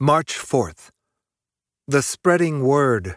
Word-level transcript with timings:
March 0.00 0.34
4th. 0.34 0.90
The 1.88 2.02
spreading 2.02 2.62
word. 2.62 3.16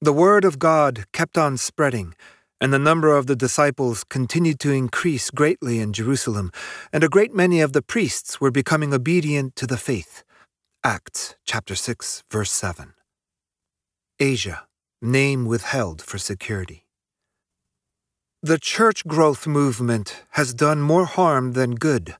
The 0.00 0.14
word 0.14 0.46
of 0.46 0.58
God 0.58 1.04
kept 1.12 1.36
on 1.36 1.58
spreading, 1.58 2.14
and 2.58 2.72
the 2.72 2.78
number 2.78 3.14
of 3.14 3.26
the 3.26 3.36
disciples 3.36 4.02
continued 4.02 4.58
to 4.60 4.72
increase 4.72 5.30
greatly 5.30 5.80
in 5.80 5.92
Jerusalem, 5.92 6.52
and 6.90 7.04
a 7.04 7.10
great 7.10 7.34
many 7.34 7.60
of 7.60 7.74
the 7.74 7.82
priests 7.82 8.40
were 8.40 8.50
becoming 8.50 8.94
obedient 8.94 9.56
to 9.56 9.66
the 9.66 9.76
faith. 9.76 10.24
Acts 10.82 11.34
chapter 11.44 11.74
6 11.74 12.24
verse 12.30 12.50
7. 12.50 12.94
Asia, 14.18 14.66
name 15.02 15.44
withheld 15.44 16.00
for 16.00 16.16
security. 16.16 16.86
The 18.42 18.58
church 18.58 19.06
growth 19.06 19.46
movement 19.46 20.24
has 20.30 20.54
done 20.54 20.80
more 20.80 21.04
harm 21.04 21.52
than 21.52 21.74
good. 21.74 22.16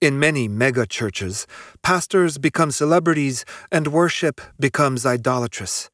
In 0.00 0.18
many 0.18 0.48
mega 0.48 0.86
churches, 0.86 1.46
pastors 1.82 2.38
become 2.38 2.70
celebrities 2.70 3.44
and 3.70 3.88
worship 3.88 4.40
becomes 4.58 5.04
idolatrous. 5.04 5.90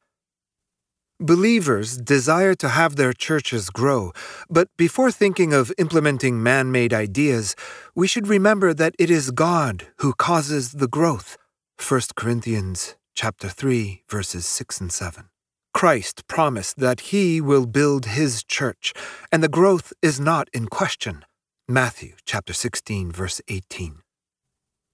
Believers 1.19 1.97
desire 1.97 2.53
to 2.55 2.69
have 2.69 2.95
their 2.95 3.11
churches 3.11 3.69
grow, 3.69 4.13
but 4.49 4.69
before 4.77 5.11
thinking 5.11 5.51
of 5.51 5.73
implementing 5.77 6.41
man 6.41 6.71
made 6.71 6.93
ideas, 6.93 7.53
we 7.95 8.07
should 8.07 8.29
remember 8.29 8.73
that 8.73 8.95
it 8.97 9.09
is 9.09 9.31
God 9.31 9.87
who 9.97 10.13
causes 10.13 10.73
the 10.73 10.87
growth. 10.87 11.37
1 11.77 12.01
Corinthians 12.15 12.95
chapter 13.13 13.49
3 13.49 14.03
verses 14.09 14.45
6 14.45 14.79
and 14.79 14.91
7. 14.93 15.25
Christ 15.73 16.25
promised 16.29 16.77
that 16.77 17.11
he 17.11 17.41
will 17.41 17.65
build 17.65 18.05
his 18.05 18.41
church, 18.41 18.93
and 19.33 19.43
the 19.43 19.49
growth 19.49 19.91
is 20.01 20.17
not 20.17 20.47
in 20.53 20.67
question. 20.67 21.25
Matthew 21.67 22.13
chapter 22.25 22.53
16 22.53 23.11
verse 23.11 23.41
18. 23.49 23.99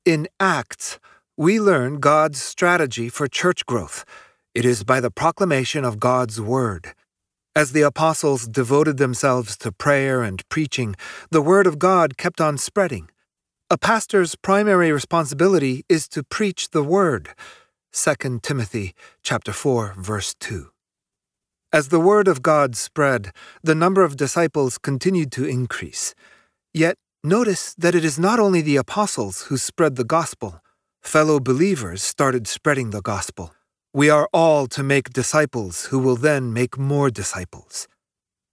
In 0.05 0.27
Acts, 0.37 0.99
we 1.37 1.61
learn 1.61 2.01
God's 2.01 2.41
strategy 2.41 3.07
for 3.07 3.29
church 3.29 3.65
growth. 3.65 4.03
It 4.53 4.65
is 4.65 4.83
by 4.83 4.99
the 4.99 5.09
proclamation 5.09 5.85
of 5.85 5.97
God's 5.97 6.41
word. 6.41 6.93
As 7.55 7.71
the 7.71 7.83
apostles 7.83 8.45
devoted 8.45 8.97
themselves 8.97 9.55
to 9.59 9.71
prayer 9.71 10.21
and 10.21 10.43
preaching, 10.49 10.97
the 11.31 11.41
word 11.41 11.65
of 11.65 11.79
God 11.79 12.17
kept 12.17 12.41
on 12.41 12.57
spreading. 12.57 13.11
A 13.69 13.77
pastor's 13.77 14.35
primary 14.35 14.91
responsibility 14.91 15.85
is 15.87 16.09
to 16.09 16.21
preach 16.21 16.71
the 16.71 16.83
word. 16.83 17.29
2 17.93 18.39
Timothy 18.41 18.93
chapter 19.23 19.53
4 19.53 19.93
verse 19.97 20.35
2. 20.41 20.69
As 21.71 21.87
the 21.87 22.01
word 22.01 22.27
of 22.27 22.41
God 22.41 22.75
spread, 22.75 23.31
the 23.63 23.73
number 23.73 24.03
of 24.03 24.17
disciples 24.17 24.77
continued 24.77 25.31
to 25.31 25.45
increase. 25.45 26.13
Yet 26.73 26.97
notice 27.23 27.73
that 27.75 27.95
it 27.95 28.03
is 28.03 28.19
not 28.19 28.39
only 28.39 28.61
the 28.61 28.75
apostles 28.75 29.43
who 29.43 29.57
spread 29.57 29.95
the 29.95 30.03
gospel. 30.03 30.61
Fellow 31.01 31.39
believers 31.39 32.03
started 32.03 32.47
spreading 32.47 32.89
the 32.89 33.01
gospel. 33.01 33.53
We 33.93 34.09
are 34.09 34.27
all 34.33 34.67
to 34.67 34.83
make 34.83 35.13
disciples 35.13 35.85
who 35.85 35.99
will 35.99 36.15
then 36.15 36.53
make 36.53 36.77
more 36.77 37.09
disciples. 37.09 37.87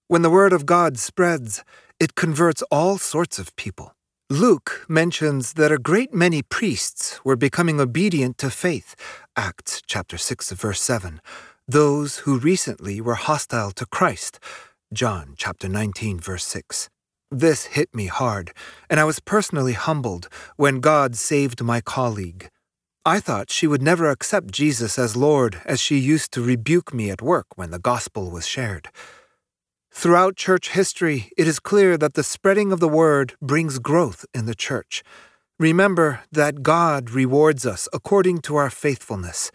When 0.08 0.22
the 0.22 0.30
word 0.30 0.52
of 0.52 0.66
God 0.66 0.98
spreads, 0.98 1.64
it 1.98 2.14
converts 2.14 2.62
all 2.70 2.98
sorts 2.98 3.38
of 3.38 3.54
people. 3.56 3.94
Luke 4.28 4.86
mentions 4.88 5.54
that 5.54 5.72
a 5.72 5.78
great 5.78 6.14
many 6.14 6.42
priests 6.42 7.20
were 7.24 7.36
becoming 7.36 7.80
obedient 7.80 8.38
to 8.38 8.50
faith. 8.50 8.94
Acts 9.36 9.82
chapter 9.86 10.16
6 10.16 10.52
verse 10.52 10.80
7 10.80 11.20
those 11.70 12.18
who 12.18 12.36
recently 12.36 13.00
were 13.00 13.14
hostile 13.14 13.70
to 13.70 13.86
Christ. 13.86 14.40
John 14.92 15.34
chapter 15.36 15.68
19 15.68 16.18
verse 16.18 16.44
6. 16.44 16.90
This 17.32 17.66
hit 17.66 17.94
me 17.94 18.06
hard, 18.06 18.52
and 18.88 18.98
I 18.98 19.04
was 19.04 19.20
personally 19.20 19.74
humbled 19.74 20.28
when 20.56 20.80
God 20.80 21.14
saved 21.14 21.62
my 21.62 21.80
colleague. 21.80 22.50
I 23.06 23.20
thought 23.20 23.52
she 23.52 23.68
would 23.68 23.80
never 23.80 24.10
accept 24.10 24.50
Jesus 24.50 24.98
as 24.98 25.14
Lord 25.16 25.62
as 25.64 25.80
she 25.80 25.96
used 25.96 26.32
to 26.32 26.42
rebuke 26.42 26.92
me 26.92 27.08
at 27.08 27.22
work 27.22 27.46
when 27.54 27.70
the 27.70 27.78
gospel 27.78 28.32
was 28.32 28.48
shared. 28.48 28.88
Throughout 29.92 30.34
church 30.34 30.70
history, 30.70 31.30
it 31.38 31.46
is 31.46 31.60
clear 31.60 31.96
that 31.96 32.14
the 32.14 32.24
spreading 32.24 32.72
of 32.72 32.80
the 32.80 32.88
word 32.88 33.34
brings 33.40 33.78
growth 33.78 34.26
in 34.34 34.46
the 34.46 34.54
church. 34.56 35.04
Remember 35.56 36.22
that 36.32 36.64
God 36.64 37.10
rewards 37.10 37.64
us 37.64 37.88
according 37.92 38.40
to 38.40 38.56
our 38.56 38.70
faithfulness. 38.70 39.52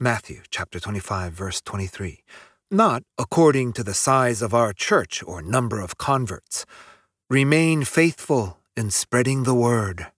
Matthew 0.00 0.42
chapter 0.50 0.80
25 0.80 1.32
verse 1.32 1.60
23, 1.60 2.24
not 2.68 3.04
according 3.16 3.74
to 3.74 3.84
the 3.84 3.94
size 3.94 4.42
of 4.42 4.52
our 4.52 4.72
church 4.72 5.22
or 5.24 5.40
number 5.40 5.80
of 5.80 5.98
converts. 5.98 6.66
Remain 7.32 7.82
faithful 7.82 8.58
in 8.76 8.90
spreading 8.90 9.44
the 9.44 9.54
word. 9.54 10.08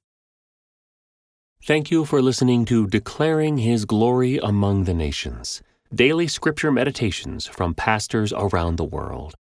Thank 1.62 1.88
you 1.88 2.04
for 2.04 2.20
listening 2.20 2.64
to 2.64 2.88
Declaring 2.88 3.58
His 3.58 3.84
Glory 3.84 4.38
Among 4.38 4.82
the 4.82 4.94
Nations, 4.94 5.62
daily 5.94 6.26
scripture 6.26 6.72
meditations 6.72 7.47
from 7.47 7.72
pastors 7.72 8.32
around 8.32 8.78
the 8.78 8.84
world. 8.84 9.36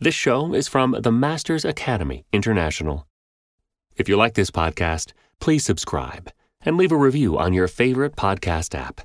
This 0.00 0.16
show 0.16 0.52
is 0.52 0.66
from 0.66 0.96
the 1.00 1.12
Masters 1.12 1.64
Academy 1.64 2.24
International. 2.32 3.06
If 3.94 4.08
you 4.08 4.16
like 4.16 4.34
this 4.34 4.50
podcast, 4.50 5.12
please 5.38 5.64
subscribe 5.64 6.32
and 6.62 6.76
leave 6.76 6.90
a 6.90 6.96
review 6.96 7.38
on 7.38 7.52
your 7.52 7.68
favorite 7.68 8.16
podcast 8.16 8.76
app. 8.76 9.02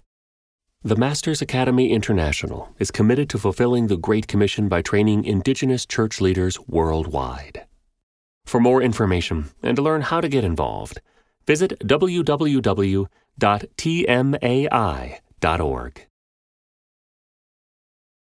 The 0.83 0.95
Masters 0.95 1.39
Academy 1.39 1.91
International 1.91 2.73
is 2.79 2.89
committed 2.89 3.29
to 3.29 3.37
fulfilling 3.37 3.85
the 3.85 3.97
Great 3.97 4.27
Commission 4.27 4.69
by 4.69 4.81
training 4.81 5.25
Indigenous 5.25 5.85
church 5.85 6.19
leaders 6.19 6.59
worldwide. 6.67 7.64
For 8.45 8.59
more 8.59 8.81
information 8.81 9.49
and 9.61 9.75
to 9.75 9.81
learn 9.81 10.01
how 10.01 10.21
to 10.21 10.29
get 10.29 10.43
involved, 10.43 11.01
visit 11.45 11.79
www.tmai.org. 11.79 13.05